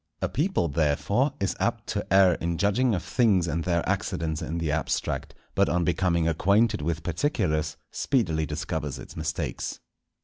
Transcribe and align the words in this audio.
A 0.19 0.27
people 0.29 0.67
therefore 0.67 1.33
is 1.39 1.55
apt 1.59 1.85
to 1.89 2.11
err 2.11 2.33
in 2.33 2.57
judging 2.57 2.95
of 2.95 3.03
things 3.03 3.47
and 3.47 3.63
their 3.63 3.87
accidents 3.87 4.41
in 4.41 4.57
the 4.57 4.71
abstract, 4.71 5.35
but 5.53 5.69
on 5.69 5.83
becoming 5.83 6.27
acquainted 6.27 6.81
with 6.81 7.03
particulars, 7.03 7.77
speedily 7.91 8.47
discovers 8.47 8.97
its 8.97 9.15
mistakes. 9.15 9.79